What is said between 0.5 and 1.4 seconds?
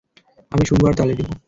আমি শুনবো, আর তালি দিবো।